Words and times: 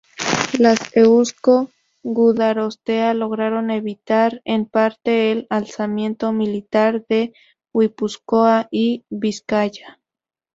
Las 0.57 0.79
Eusko 0.97 1.69
Gudarostea 2.01 3.13
lograron 3.13 3.69
evitar 3.69 4.41
en 4.45 4.65
parte 4.65 5.31
el 5.31 5.45
alzamiento 5.51 6.31
militar 6.33 7.05
en 7.09 7.33
Guipúzcoa 7.71 8.67
y 8.71 9.05
Vizcaya. 9.11 9.99